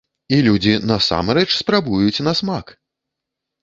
І 0.37 0.39
людзі 0.47 0.73
насамрэч 0.93 1.45
спрабуюць 1.61 2.23
на 2.29 2.39
смак! 2.43 2.79